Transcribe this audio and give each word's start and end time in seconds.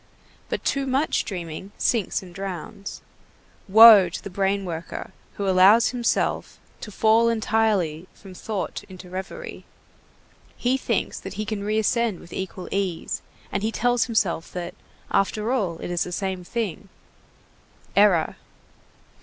But 0.49 0.65
too 0.65 0.87
much 0.87 1.25
dreaming 1.25 1.73
sinks 1.77 2.23
and 2.23 2.33
drowns. 2.33 3.03
Woe 3.67 4.09
to 4.09 4.23
the 4.23 4.31
brain 4.31 4.65
worker 4.65 5.11
who 5.35 5.47
allows 5.47 5.89
himself 5.89 6.59
to 6.79 6.91
fall 6.91 7.29
entirely 7.29 8.07
from 8.15 8.33
thought 8.33 8.81
into 8.89 9.11
reverie! 9.11 9.63
He 10.57 10.75
thinks 10.75 11.19
that 11.19 11.33
he 11.35 11.45
can 11.45 11.63
re 11.63 11.77
ascend 11.77 12.19
with 12.19 12.33
equal 12.33 12.67
ease, 12.71 13.21
and 13.51 13.61
he 13.61 13.71
tells 13.71 14.05
himself 14.05 14.51
that, 14.53 14.73
after 15.11 15.51
all, 15.51 15.77
it 15.77 15.91
is 15.91 16.03
the 16.03 16.11
same 16.11 16.43
thing. 16.43 16.89
Error! 17.95 18.37